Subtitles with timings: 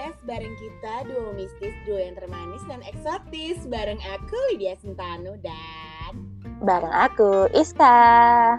[0.00, 6.24] podcast bareng kita duo mistis, duo yang termanis dan eksotis bareng aku Lydia Sentano dan
[6.64, 8.56] bareng aku Iska.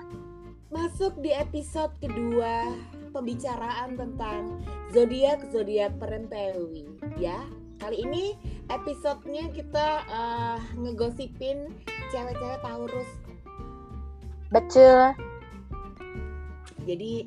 [0.70, 2.70] Masuk di episode kedua
[3.10, 4.62] pembicaraan tentang
[4.94, 6.86] zodiak zodiak perempuan
[7.18, 7.42] ya.
[7.82, 8.38] Kali ini
[8.70, 11.74] episodenya kita uh, ngegosipin
[12.14, 13.10] cewek-cewek Taurus.
[14.54, 15.18] Betul.
[16.86, 17.26] Jadi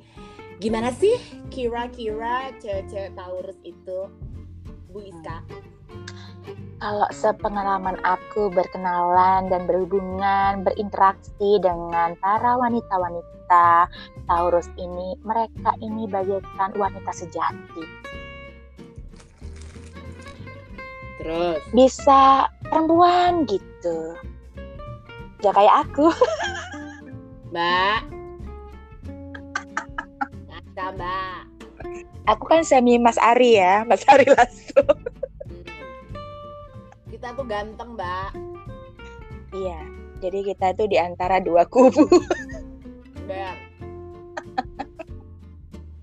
[0.64, 1.20] Gimana sih
[1.52, 4.08] kira-kira cewek-cewek Taurus itu,
[4.88, 5.44] Bu Iska?
[6.80, 13.92] Kalau sepengalaman aku berkenalan dan berhubungan, berinteraksi dengan para wanita-wanita
[14.24, 17.84] Taurus ini, mereka ini bagaikan wanita sejati.
[21.20, 21.60] Terus?
[21.76, 24.16] Bisa perempuan gitu.
[25.44, 26.08] Gak kayak aku.
[27.52, 28.13] Mbak,
[30.94, 31.38] Mbak?
[32.24, 34.88] Aku kan semi Mas Ari ya, Mas Ari langsung.
[35.44, 35.64] Hmm.
[37.10, 38.30] Kita tuh ganteng, Mbak.
[39.54, 39.80] Iya,
[40.18, 42.08] jadi kita tuh di antara dua kubu.
[43.28, 43.54] Ber.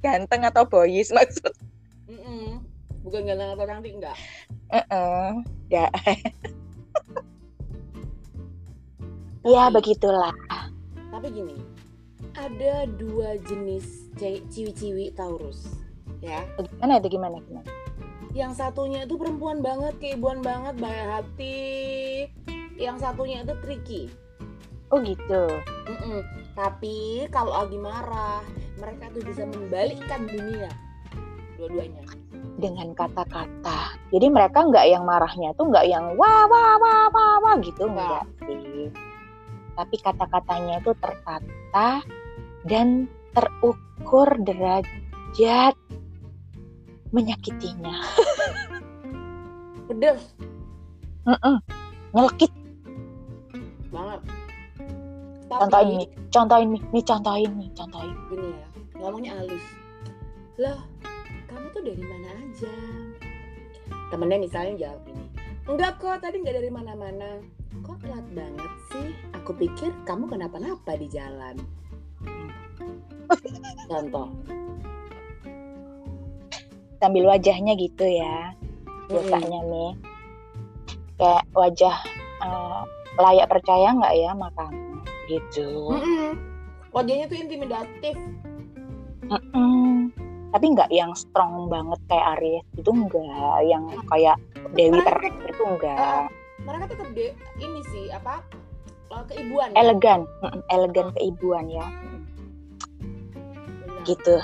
[0.02, 1.54] ganteng atau boys maksud?
[2.10, 2.48] Mm -mm.
[3.06, 4.18] Bukan ganteng atau cantik enggak?
[4.72, 5.36] Eh, uh
[5.68, 5.92] enggak.
[9.54, 10.34] ya begitulah.
[11.12, 11.58] Tapi gini,
[12.34, 15.82] ada dua jenis ciwi-ciwi Taurus
[16.22, 16.46] ya.
[16.58, 17.70] Gimana itu gimana gimana?
[18.32, 21.60] Yang satunya itu perempuan banget keibuan banget baik hati.
[22.80, 24.04] Yang satunya itu tricky.
[24.92, 25.44] Oh gitu.
[25.88, 26.20] Mm -mm.
[26.52, 28.44] tapi kalau lagi marah
[28.76, 30.72] mereka tuh bisa membalikkan dunia
[31.56, 32.04] dua-duanya.
[32.60, 33.96] Dengan kata-kata.
[34.12, 38.28] Jadi mereka nggak yang marahnya tuh nggak yang wah wah wah wah wah gitu enggak
[38.46, 38.92] sih.
[39.76, 42.04] Tapi kata-katanya itu tertata
[42.68, 43.80] dan terukur
[44.44, 45.76] derajat
[47.12, 47.96] menyakitinya.
[49.88, 50.24] Pedes.
[51.28, 51.56] Mm -mm.
[52.16, 52.52] Nyelekit.
[53.92, 54.22] Banget.
[55.52, 58.16] Tapi, contohin nih, contohin nih, nih contohin nih, contohin.
[58.32, 58.68] Gini ya,
[59.04, 59.66] ngomongnya halus.
[60.56, 60.80] Loh,
[61.52, 62.74] kamu tuh dari mana aja?
[64.08, 65.26] Temennya misalnya jawab ini.
[65.68, 67.44] Enggak kok, tadi nggak dari mana-mana.
[67.84, 69.12] Kok telat banget sih?
[69.36, 71.60] Aku pikir kamu kenapa-napa di jalan.
[73.92, 74.28] Contoh.
[77.02, 78.54] Sambil wajahnya gitu ya.
[79.10, 79.70] Biasanya mm.
[79.72, 79.92] nih.
[81.18, 81.96] Kayak wajah
[82.42, 82.82] uh,
[83.20, 84.92] layak percaya nggak ya sama kamu
[85.30, 85.70] gitu.
[85.96, 86.30] Mm -mm.
[86.92, 88.16] Wajahnya tuh intimidatif.
[89.28, 89.90] Mm -mm.
[90.52, 94.36] Tapi nggak yang strong banget kayak Aries itu enggak, yang kayak
[94.76, 95.96] Dewi Persik itu enggak.
[95.96, 96.28] Uh,
[96.68, 97.32] mereka tetap de
[97.64, 98.44] ini sih apa
[99.16, 99.72] uh, keibuan.
[99.80, 100.50] Elegan, ya?
[100.76, 101.88] elegan keibuan ya
[104.06, 104.38] gitu.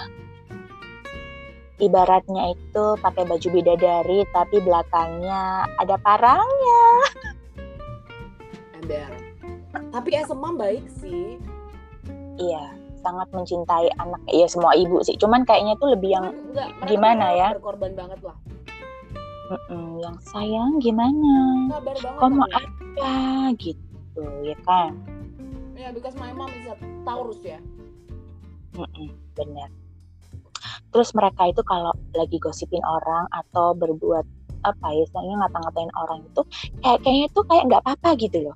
[1.77, 6.85] Ibaratnya itu pakai baju bidadari tapi belakangnya ada parangnya.
[8.81, 9.11] Ember
[9.93, 11.37] tapi Esma baik sih.
[12.37, 15.15] Iya sangat mencintai anak ya semua ibu sih.
[15.15, 17.49] Cuman kayaknya tuh lebih yang Enggak, gimana ya?
[17.55, 18.37] berkorban banget lah.
[19.47, 21.71] Mm-mm, yang sayang gimana?
[22.19, 23.15] Kamu apa?
[23.55, 24.91] Gitu ya kan?
[25.77, 26.75] Ya yeah, because my mom is a
[27.07, 27.63] Taurus ya.
[28.75, 29.69] Mm-mm, benar.
[30.89, 34.25] Terus mereka itu kalau lagi gosipin orang atau berbuat
[34.65, 36.41] apa ya, istilahnya ngata-ngatain orang itu
[36.81, 38.55] kayak kayaknya tuh kayak nggak apa-apa gitu loh.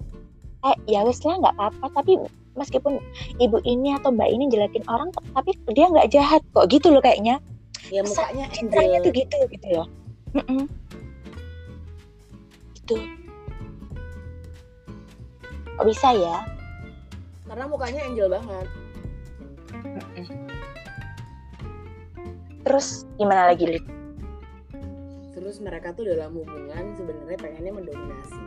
[0.66, 2.12] Kayak ya wes lah nggak apa-apa, tapi
[2.58, 2.98] meskipun
[3.38, 7.38] ibu ini atau mbak ini jelekin orang, tapi dia nggak jahat kok gitu loh kayaknya.
[7.94, 9.88] Ya mukanya Citranya tuh gitu gitu loh.
[10.34, 10.64] Mm-mm.
[12.82, 12.96] Gitu.
[15.78, 16.38] Kok bisa ya?
[17.48, 18.68] Karena mukanya angel banget.
[22.62, 23.86] Terus gimana lagi, Lid?
[25.34, 28.44] Terus mereka tuh dalam hubungan sebenarnya pengennya mendominasi.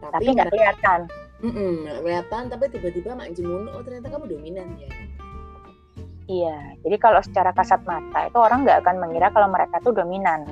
[0.00, 1.00] Tapi nggak kelihatan.
[1.40, 4.92] Nggak kelihatan, tapi tiba-tiba Mak Jemun, oh ternyata kamu dominan ya.
[6.30, 10.46] Iya, jadi kalau secara kasat mata itu orang nggak akan mengira kalau mereka tuh dominan.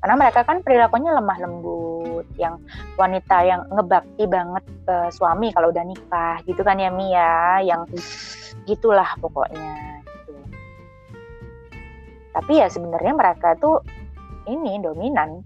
[0.00, 2.60] Karena mereka kan perilakunya lemah lembut, yang
[2.96, 7.84] wanita yang ngebakti banget ke suami kalau udah nikah, gitu kan ya Mia, yang
[8.64, 9.83] gitulah pokoknya
[12.34, 13.78] tapi ya sebenarnya mereka tuh
[14.50, 15.40] ini dominan.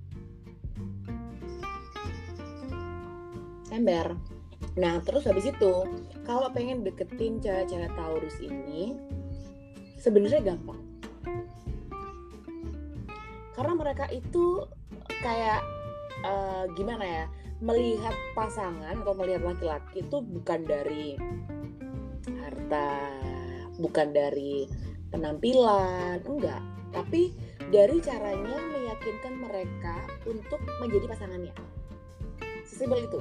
[3.69, 4.17] Ember.
[4.81, 5.85] Nah terus habis itu
[6.25, 8.97] kalau pengen deketin cewek-cewek Taurus ini
[10.01, 10.81] sebenarnya gampang.
[13.53, 14.65] Karena mereka itu
[15.21, 15.61] kayak
[16.25, 17.25] uh, gimana ya
[17.59, 21.19] melihat pasangan atau melihat laki-laki itu bukan dari
[22.39, 23.11] harta
[23.83, 24.71] bukan dari
[25.11, 26.63] penampilan enggak
[26.99, 27.31] tapi
[27.71, 29.97] dari caranya meyakinkan mereka
[30.27, 31.55] untuk menjadi pasangannya.
[32.67, 33.21] Sesimpel itu.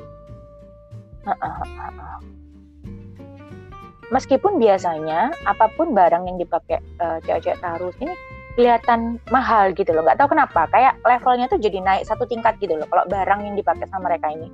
[4.09, 8.15] Meskipun biasanya apa pun barang yang dipakai uh, cewek-cewek Taurus ini
[8.57, 10.01] kelihatan mahal gitu loh.
[10.01, 12.87] Nggak tahu kenapa, kayak levelnya tuh jadi naik satu tingkat gitu loh.
[12.89, 14.49] Kalau barang yang dipakai sama mereka ini,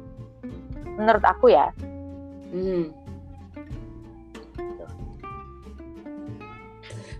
[1.00, 1.72] menurut aku ya.
[2.52, 2.92] Hmm.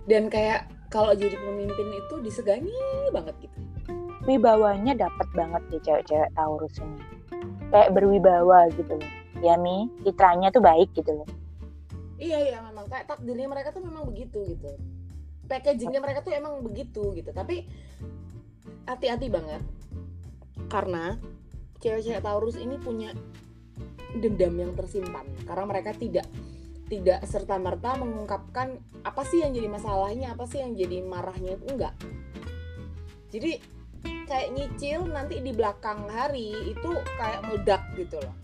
[0.04, 2.70] Dan kayak kalau jadi pemimpin itu disegani
[3.10, 3.58] banget gitu.
[4.30, 7.02] Wibawanya dapat banget di cewek-cewek Taurus ini.
[7.74, 9.12] Kayak berwibawa gitu loh.
[9.42, 11.28] Ya Mi, citranya tuh baik gitu loh.
[12.22, 12.86] Iya iya memang.
[12.88, 14.70] Kayak takdirnya mereka tuh memang begitu gitu.
[15.50, 17.34] Packagingnya mereka tuh emang begitu gitu.
[17.34, 17.66] Tapi
[18.86, 19.66] hati-hati banget.
[20.70, 21.18] Karena
[21.82, 23.12] cewek-cewek Taurus ini punya
[24.14, 25.26] dendam yang tersimpan.
[25.44, 26.30] Karena mereka tidak
[26.94, 31.66] tidak serta merta mengungkapkan apa sih yang jadi masalahnya apa sih yang jadi marahnya itu
[31.74, 31.94] enggak.
[33.34, 33.52] Jadi
[34.30, 38.36] kayak nyicil nanti di belakang hari itu kayak meledak gitu loh.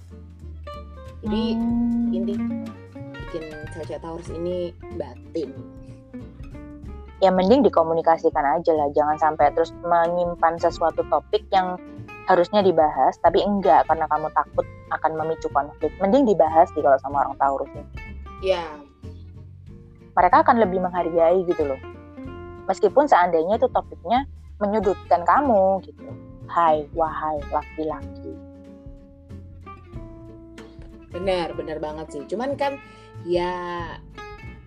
[1.22, 2.16] Jadi hmm.
[2.18, 2.34] inti
[3.14, 3.44] bikin
[3.78, 5.54] cewek Taurus ini batin.
[7.22, 8.90] Ya mending dikomunikasikan aja lah.
[8.98, 11.78] Jangan sampai terus menyimpan sesuatu topik yang
[12.26, 15.94] harusnya dibahas tapi enggak karena kamu takut akan memicu konflik.
[16.02, 17.99] Mending dibahas sih kalau sama orang Taurus ini
[18.44, 18.64] ya.
[20.16, 21.80] Mereka akan lebih menghargai gitu loh.
[22.68, 24.28] Meskipun seandainya itu topiknya
[24.60, 26.06] menyudutkan kamu gitu.
[26.50, 28.34] Hai wahai laki-laki.
[31.10, 32.24] Benar benar banget sih.
[32.28, 32.78] Cuman kan
[33.26, 33.54] ya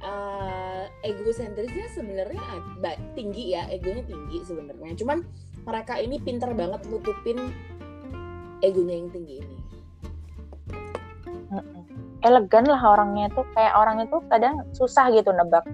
[0.02, 2.42] uh, egosentrisnya sebenarnya
[3.14, 4.96] tinggi ya egonya tinggi sebenarnya.
[4.98, 5.22] Cuman
[5.62, 7.38] mereka ini pinter banget nutupin
[8.62, 9.61] egonya yang tinggi ini
[12.22, 13.46] elegan lah orangnya tuh.
[13.54, 15.66] Kayak orangnya tuh kadang susah gitu nebak.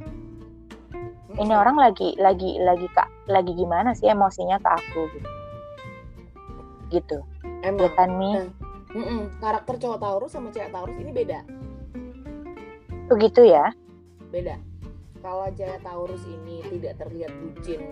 [1.39, 5.31] Ini orang lagi lagi lagi kak lagi gimana sih emosinya ke aku gitu.
[6.89, 7.19] Gitu.
[7.63, 7.87] Emang.
[7.87, 8.35] Ya kan nih
[8.97, 11.41] nah, karakter cowok Taurus sama cewek Taurus ini beda.
[13.09, 13.73] Begitu ya?
[14.33, 14.57] Beda.
[15.19, 17.83] Kalau Jaya Taurus ini tidak terlihat bucin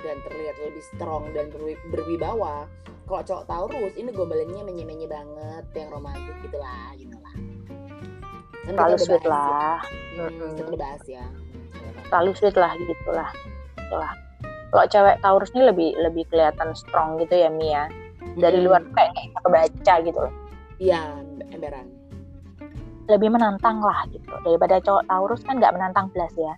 [0.00, 1.52] dan terlihat lebih strong dan
[1.92, 2.64] berwibawa,
[3.04, 7.34] kalau cowok Taurus ini gombalannya menye-menye banget, yang romantis gitu lah, gitu lah.
[8.70, 9.30] Kan Terlalu sweet ya.
[9.30, 9.78] lah.
[10.14, 11.24] Hmm, kita udah bahas ya.
[12.06, 13.30] Terlalu sweet lah gitu lah.
[13.74, 14.12] Itulah.
[14.70, 17.90] Kalau cewek Taurus ini lebih lebih kelihatan strong gitu ya Mia.
[18.38, 18.66] Dari hmm.
[18.70, 20.34] luar kayak nggak kebaca gitu loh.
[20.78, 21.02] Iya,
[21.50, 22.00] emberan
[23.10, 26.54] lebih menantang lah gitu daripada cowok Taurus kan nggak menantang belas ya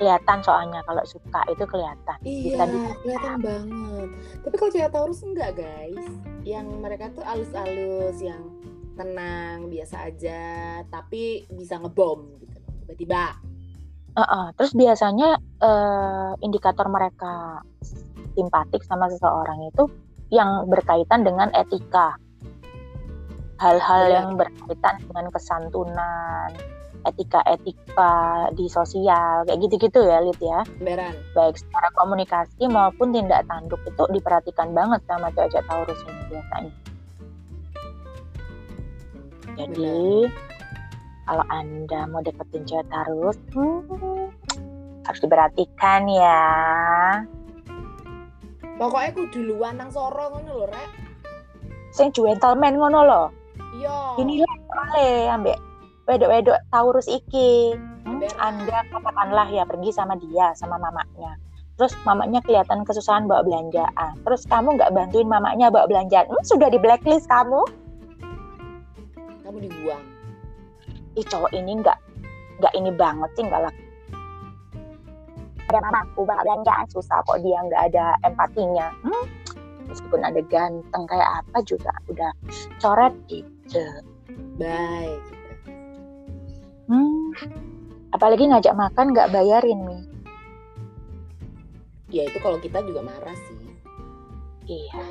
[0.00, 2.64] kelihatan soalnya kalau suka itu kelihatan iya bisa
[3.04, 4.08] kelihatan banget
[4.46, 6.06] tapi kalau cewek Taurus enggak guys
[6.46, 8.40] yang mereka tuh alus-alus yang
[9.00, 10.42] tenang biasa aja
[10.92, 13.32] tapi bisa ngebom gitu tiba-tiba
[14.14, 14.46] uh -uh.
[14.60, 17.64] terus biasanya uh, indikator mereka
[18.36, 19.88] simpatik sama seseorang itu
[20.28, 22.20] yang berkaitan dengan etika
[23.60, 26.48] hal-hal yang berkaitan dengan kesantunan,
[27.04, 30.64] etika-etika di sosial, kayak gitu-gitu ya, Lid ya.
[30.80, 31.12] Beran.
[31.36, 36.72] Baik secara komunikasi maupun tindak tanduk itu diperhatikan banget sama cewek-cewek Taurus ini biasanya.
[39.60, 40.24] Jadi
[41.28, 44.32] kalau anda mau deketin cewek Taurus, hmm,
[45.04, 46.42] harus diperhatikan ya.
[48.80, 50.90] Pokoknya aku duluan nang soro ngono lho, Rek.
[51.92, 53.22] Sing gentleman ngono lho.
[53.76, 54.16] Iya.
[54.16, 55.58] Inilah oleh ambek
[56.08, 57.76] wedok-wedok Taurus iki.
[58.08, 61.36] Hmm, anda katakanlah ya pergi sama dia, sama mamanya.
[61.76, 64.16] Terus mamanya kelihatan kesusahan bawa belanjaan.
[64.24, 66.32] Terus kamu nggak bantuin mamanya bawa belanjaan.
[66.32, 67.60] Hmm, sudah di blacklist kamu.
[69.50, 70.04] Kamu dibuang.
[71.18, 71.98] Ih cowok ini nggak
[72.62, 73.82] nggak ini banget sih nggak laki
[75.70, 78.94] ada mamaku bawa belanjaan susah kok dia nggak ada empatinya.
[79.02, 79.26] Hmm?
[79.90, 82.30] meskipun ada ganteng kayak apa juga udah
[82.78, 83.82] coret gitu.
[84.54, 85.22] Baik.
[86.86, 87.34] Hmm
[88.10, 90.02] apalagi ngajak makan nggak bayarin nih
[92.10, 93.58] ya itu kalau kita juga marah sih.
[94.66, 95.02] Iya.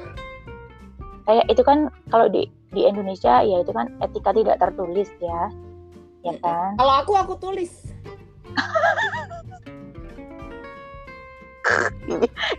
[1.24, 5.49] Kayak itu kan kalau di di Indonesia ya itu kan etika tidak tertulis ya.
[6.21, 6.77] Ya kan?
[6.77, 7.73] Kalau aku aku tulis.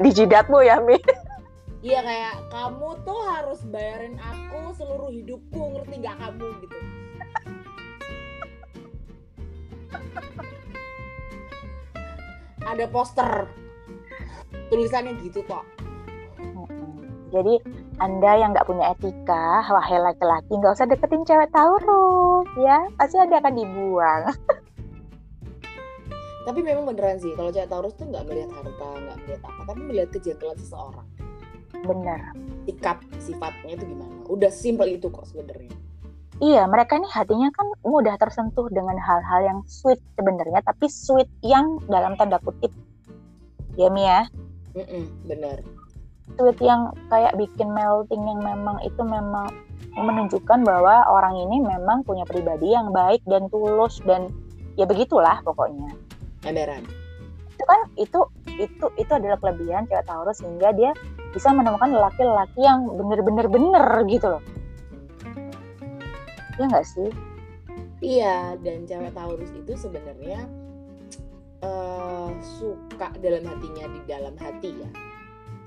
[0.01, 0.99] Di jidatmu ya Mi.
[1.81, 6.79] Iya kayak kamu tuh harus bayarin aku seluruh hidupku ngerti nggak kamu gitu.
[12.67, 13.49] Ada poster.
[14.71, 15.67] Tulisannya gitu kok.
[17.31, 17.63] Jadi
[18.01, 23.39] anda yang nggak punya etika, wahai laki-laki nggak usah deketin cewek Taurus, ya pasti anda
[23.39, 24.23] akan dibuang.
[26.41, 29.81] tapi memang beneran sih kalau cewek Taurus tuh nggak melihat harta nggak melihat apa tapi
[29.85, 31.09] melihat kejanggalan seseorang
[31.85, 32.21] benar
[32.67, 35.73] sikap sifatnya itu gimana udah simpel itu kok sebenarnya
[36.41, 41.77] Iya, mereka nih hatinya kan mudah tersentuh dengan hal-hal yang sweet sebenarnya, tapi sweet yang
[41.85, 42.73] dalam tanda kutip.
[43.77, 44.25] Ya, Mia.
[44.73, 45.61] Mm-mm, benar.
[46.39, 49.51] Sweet yang kayak bikin melting yang memang itu memang
[49.99, 54.31] menunjukkan bahwa orang ini memang punya pribadi yang baik dan tulus dan
[54.79, 55.91] ya begitulah pokoknya.
[56.47, 56.87] Emberan.
[57.53, 58.21] Itu kan itu
[58.57, 60.93] itu itu adalah kelebihan cewek Taurus sehingga dia
[61.31, 64.43] bisa menemukan laki-laki yang bener-bener bener gitu loh
[66.61, 67.09] ya nggak sih
[68.05, 70.45] iya dan cewek Taurus itu sebenarnya
[71.65, 72.29] uh,
[72.61, 74.91] suka dalam hatinya di dalam hati ya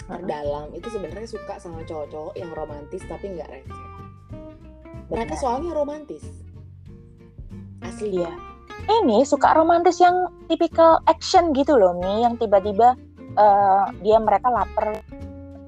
[0.07, 3.87] terdalam itu sebenarnya suka sama cowok-cowok yang romantis tapi nggak receh.
[5.11, 6.23] Mereka soalnya romantis.
[7.83, 8.23] Asli.
[8.23, 8.31] Ya
[8.89, 12.99] ini suka romantis yang tipikal action gitu loh nih yang tiba-tiba
[13.39, 14.99] uh, dia mereka lapar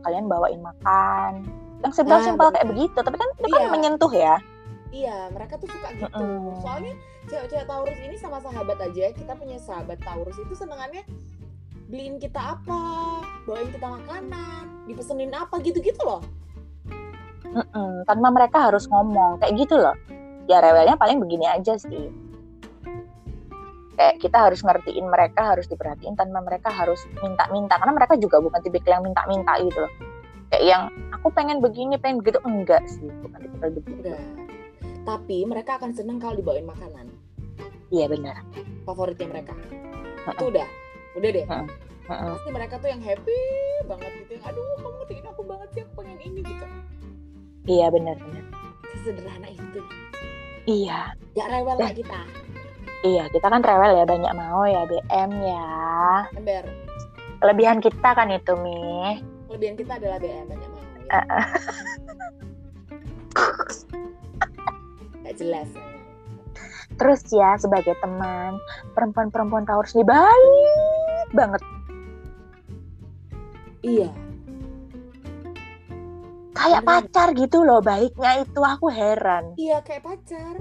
[0.04, 1.46] kalian bawain makan.
[1.84, 3.62] Yang simpel-simpel nah, kayak begitu tapi kan itu kan iya.
[3.62, 4.36] kan menyentuh ya.
[4.96, 6.08] Iya, mereka tuh suka gitu.
[6.08, 6.56] Mm.
[6.63, 6.94] Soalnya
[7.27, 11.04] cewek-cewek Taurus ini sama sahabat aja, kita punya sahabat Taurus itu senengannya
[11.88, 12.82] beliin kita apa,
[13.46, 16.22] bawain kita makanan, dipesenin apa gitu-gitu loh.
[17.46, 19.96] Mm-mm, tanpa mereka harus ngomong kayak gitu loh.
[20.46, 22.10] Ya rewelnya paling begini aja sih.
[23.96, 28.60] Kayak kita harus ngertiin mereka, harus diperhatiin tanpa mereka harus minta-minta karena mereka juga bukan
[28.60, 29.94] tipikal yang minta-minta gitu loh.
[30.51, 30.84] Kayak yang
[31.15, 34.04] aku pengen begini, pengen begitu enggak sih, bukan tipikal begitu.
[34.04, 34.46] Enggak
[35.06, 37.08] tapi mereka akan seneng kalau dibawain makanan
[37.94, 38.42] iya benar
[38.84, 39.54] favoritnya mereka
[40.25, 40.68] itu udah
[41.16, 41.46] udah deh.
[41.48, 41.64] Uh
[42.12, 42.34] -uh.
[42.38, 43.40] pasti mereka tuh yang happy
[43.90, 46.66] banget gitu yang aduh kamu ngertiin aku banget sih aku pengen ini gitu.
[47.66, 48.44] Iya benar benar.
[48.94, 49.82] Sesederhana itu.
[50.70, 51.00] Iya.
[51.34, 51.94] Ya rewel lah.
[51.94, 52.22] kita.
[53.02, 55.70] Iya kita kan rewel ya banyak mau ya BM ya.
[56.38, 56.66] Ember.
[57.42, 59.18] Kelebihan kita kan itu mi.
[59.50, 60.84] Kelebihan kita adalah BM banyak mau.
[61.10, 61.22] Ya.
[61.26, 61.46] uh
[65.26, 65.70] Gak jelas.
[66.96, 68.56] Terus ya sebagai teman,
[68.96, 70.95] perempuan-perempuan Taurus ini baik
[71.36, 71.62] banget.
[73.86, 74.10] Iya.
[76.56, 76.89] Kayak Bener.
[76.89, 79.54] pacar gitu loh baiknya itu aku heran.
[79.60, 80.56] Iya kayak pacar.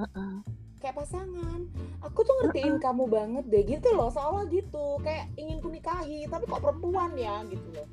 [0.00, 0.34] Uh -uh.
[0.80, 1.60] Kayak pasangan.
[2.00, 2.82] Aku tuh ngertiin uh -uh.
[2.82, 4.96] kamu banget deh gitu loh seolah gitu.
[5.04, 7.86] Kayak ingin ku nikahi tapi kok perempuan ya gitu loh.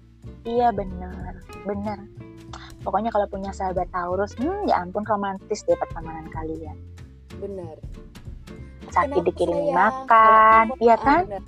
[0.48, 2.00] Iya benar, benar
[2.88, 6.80] pokoknya kalau punya sahabat Taurus hmm ya ampun romantis deh pertemanan kalian
[7.44, 7.76] benar
[8.92, 11.26] sakit dikirim makan iya kan?
[11.28, 11.44] benar.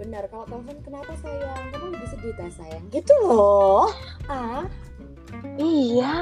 [0.00, 0.22] benar.
[0.32, 1.62] Kalau telepon kenapa sayang?
[1.76, 2.84] Kamu lebih sedih tak sayang.
[2.88, 3.92] Gitu loh.
[4.26, 4.64] Ah.
[5.60, 6.18] Iya.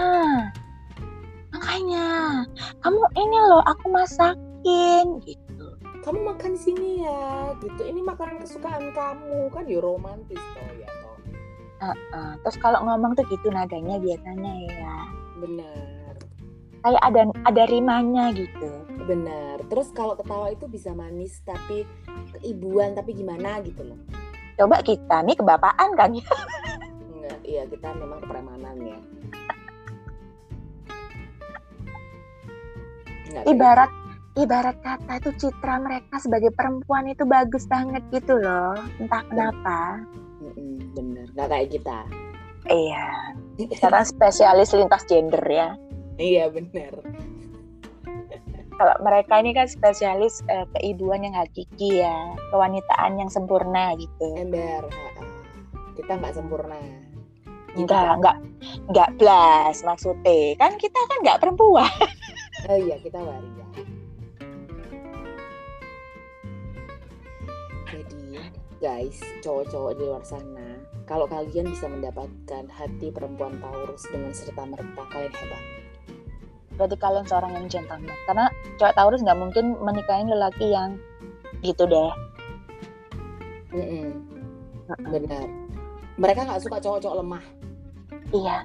[1.54, 2.08] Makanya
[2.84, 5.66] kamu ini loh aku masakin gitu.
[6.02, 7.80] Kamu makan sini ya gitu.
[7.86, 9.48] Ini makanan kesukaan kamu.
[9.54, 10.90] Kan ya romantis toh ya
[11.78, 12.34] Uh, uh.
[12.42, 14.94] Terus kalau ngomong tuh gitu nadanya biasanya ya.
[15.38, 15.97] Benar.
[16.84, 18.68] Kayak ada ada rimanya gitu.
[19.08, 19.62] Benar.
[19.66, 21.84] Terus kalau ketawa itu bisa manis tapi
[22.38, 23.98] keibuan tapi gimana gitu loh.
[24.58, 26.26] Coba kita nih kebapaan kan ya.
[27.14, 28.98] Enggak, iya kita memang kepremanan ya.
[33.28, 33.90] Enggak, ibarat
[34.38, 38.78] ibarat kata itu citra mereka sebagai perempuan itu bagus banget gitu loh.
[39.02, 39.98] Entah kenapa.
[40.38, 41.98] Mm-mm, bener nggak kayak kita
[42.70, 43.34] iya
[43.78, 45.74] karena spesialis lintas gender ya
[46.18, 46.92] iya bener.
[48.78, 52.14] Kalau mereka ini kan spesialis uh, keibuan yang hakiki ya
[52.54, 54.26] kewanitaan yang sempurna gitu.
[54.38, 54.86] Ember
[55.98, 56.78] kita nggak sempurna.
[57.74, 58.36] Enggak enggak
[58.86, 60.54] enggak blas maksudnya.
[60.58, 61.90] Kan kita kan nggak perempuan.
[62.66, 63.58] Oh iya kita waria
[68.78, 75.02] guys, cowok-cowok di luar sana, kalau kalian bisa mendapatkan hati perempuan Taurus dengan serta merta,
[75.10, 75.77] kalian hebat.
[76.78, 78.14] Berarti kalian seorang yang gentleman.
[78.24, 78.46] Karena
[78.78, 80.96] cowok Taurus nggak mungkin menikahin lelaki yang
[81.66, 82.12] gitu deh.
[83.74, 84.06] Mm -mm.
[85.10, 85.46] Benar.
[86.16, 87.44] Mereka nggak suka cowok-cowok lemah.
[88.30, 88.56] Iya.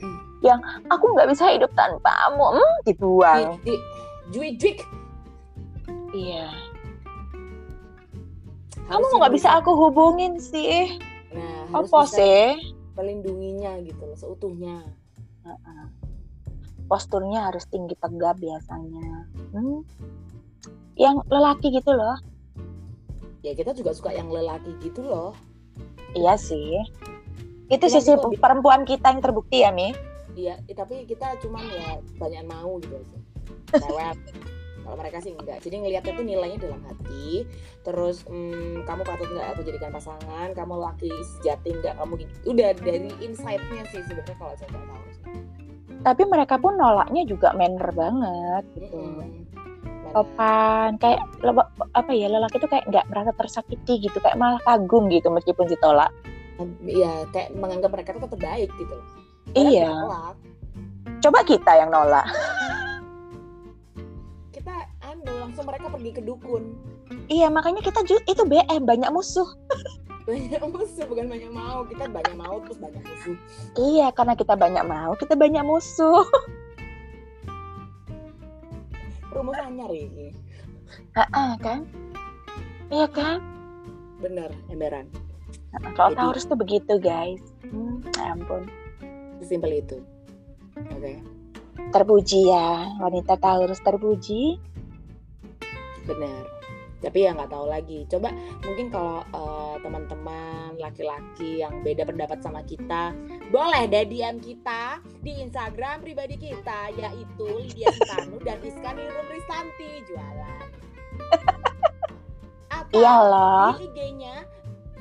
[0.00, 0.18] Hmm.
[0.40, 3.58] Yang aku nggak bisa hidup tanpamu, hmm, dibuang.
[4.32, 4.80] Juik,
[6.12, 6.48] Iya
[8.92, 11.00] kamu nggak bisa aku hubungin sih
[11.32, 12.60] nah apa sih
[12.92, 14.84] melindunginya gitu loh seutuhnya
[15.48, 15.84] uh -uh.
[16.92, 19.32] Posturnya harus tinggi tegap biasanya.
[19.56, 19.80] Hmm?
[20.96, 22.16] yang lelaki gitu loh.
[23.42, 25.32] Ya kita juga suka yang lelaki gitu loh.
[26.12, 26.78] Iya sih.
[27.72, 29.96] Itu Cuma sisi itu perempuan kita yang terbukti ya mi.
[30.36, 33.20] Iya tapi kita cuman ya banyak mau gitu sih
[34.82, 35.62] kalau mereka sih enggak.
[35.62, 37.46] Jadi ngelihatnya tuh nilainya dalam hati.
[37.86, 40.48] Terus hmm, kamu patut nggak aku jadikan pasangan?
[40.52, 41.96] Kamu laki sejati nggak?
[41.96, 45.61] Kamu gini udah dari insight-nya sih sebenarnya kalau saya tahu sih
[46.02, 49.30] tapi mereka pun nolaknya juga manner banget gitu Mm-mm.
[49.82, 50.10] Benar.
[50.12, 51.20] sopan kayak
[51.92, 56.10] apa ya lelaki itu kayak nggak merasa tersakiti gitu kayak malah kagum gitu meskipun ditolak
[56.84, 59.06] Iya, kayak menganggap mereka tetap baik gitu loh.
[59.52, 59.88] Iya.
[59.88, 60.34] ditolak.
[61.18, 62.26] coba kita yang nolak
[64.52, 66.76] Kita anu langsung mereka pergi ke dukun.
[67.26, 69.48] iya makanya kita itu BM banyak musuh
[70.22, 71.82] Banyak musuh bukan banyak mau.
[71.84, 73.36] Kita banyak mau terus banyak musuh.
[73.76, 76.22] iya karena kita banyak mau kita banyak musuh
[79.32, 80.28] Rumusannya Riki.
[81.16, 81.88] Heeh, kan
[82.92, 83.40] iya kan
[84.20, 85.08] Bener, emberan.
[85.96, 88.68] kalau Jadi- Taurus tuh begitu guys hmm, ya ampun
[89.40, 89.98] Sesimpel itu.
[90.76, 91.18] Oke,
[91.90, 94.60] terpuji ya wanita Taurus terpuji
[96.04, 96.44] benar.
[97.02, 98.06] Tapi ya nggak tahu lagi.
[98.06, 98.30] Coba
[98.62, 103.10] mungkin kalau eh, teman-teman laki-laki yang beda pendapat sama kita,
[103.50, 109.90] boleh deh DM kita di Instagram pribadi kita yaitu Lydia Sitanu dan Iska Nirun Ristanti
[110.06, 110.66] jualan.
[112.78, 114.46] Atau iya loh di IG-nya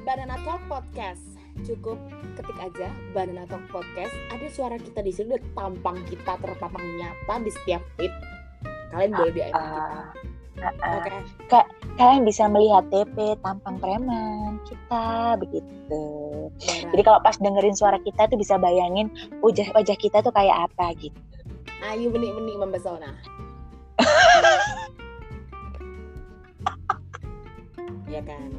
[0.03, 1.21] Banana Talk Podcast.
[1.61, 1.99] Cukup
[2.33, 4.11] ketik aja Banana Talk Podcast.
[4.33, 8.11] Ada suara kita di sini, ada tampang kita terpampang nyata di setiap feed.
[8.91, 9.81] Kalian boleh DM kita.
[10.61, 11.09] Ah, ah, Oke.
[11.55, 11.65] ah.
[12.01, 16.03] Kalian bisa melihat TP tampang preman kita begitu
[16.89, 19.13] jadi kalau pas dengerin suara kita tuh bisa bayangin
[19.45, 21.21] wajah wajah kita tuh kayak apa gitu
[21.81, 23.09] Ayu benih-benih mempesona.
[28.05, 28.49] Iya kan.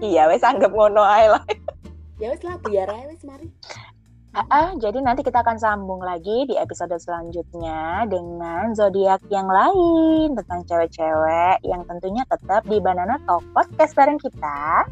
[0.00, 1.42] iya wes anggap ngono ae lah
[2.16, 3.50] Ya wes lah biar aja wes mari.
[4.32, 10.64] Ah, jadi nanti kita akan sambung lagi di episode selanjutnya dengan zodiak yang lain tentang
[10.64, 14.88] cewek-cewek yang tentunya tetap di Banana Talk Podcast bareng kita.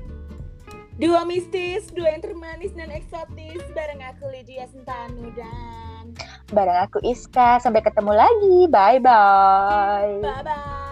[1.01, 6.13] Dua mistis, dua yang termanis dan eksotis bareng aku Lydia Sentanu dan
[6.53, 7.65] Bareng aku Iska.
[7.65, 8.69] Sampai ketemu lagi.
[8.69, 10.21] Bye bye.
[10.21, 10.90] bye bye.